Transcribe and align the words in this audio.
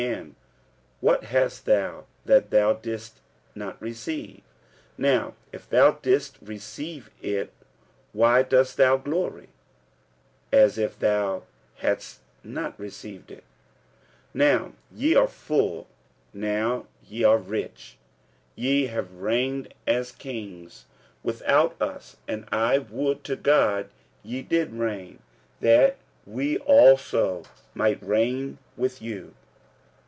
and 0.01 0.33
what 0.99 1.25
hast 1.25 1.67
thou 1.67 2.05
that 2.25 2.49
thou 2.49 2.73
didst 2.73 3.21
not 3.53 3.79
receive? 3.79 4.41
now 4.97 5.35
if 5.51 5.69
thou 5.69 5.91
didst 5.91 6.39
receive 6.41 7.11
it, 7.21 7.53
why 8.11 8.41
dost 8.41 8.77
thou 8.77 8.97
glory, 8.97 9.47
as 10.51 10.79
if 10.79 10.97
thou 10.97 11.43
hadst 11.75 12.21
not 12.43 12.79
received 12.79 13.29
it? 13.29 13.43
46:004:008 14.33 14.33
Now 14.33 14.73
ye 14.91 15.13
are 15.13 15.27
full, 15.27 15.85
now 16.33 16.87
ye 17.07 17.23
are 17.23 17.37
rich, 17.37 17.99
ye 18.55 18.87
have 18.87 19.13
reigned 19.13 19.71
as 19.85 20.11
kings 20.11 20.85
without 21.21 21.79
us: 21.79 22.17
and 22.27 22.45
I 22.51 22.79
would 22.79 23.23
to 23.25 23.35
God 23.35 23.87
ye 24.23 24.41
did 24.41 24.71
reign, 24.73 25.19
that 25.59 25.97
we 26.25 26.57
also 26.57 27.43
might 27.75 28.01
reign 28.01 28.57
with 28.75 28.99
you. 28.99 29.35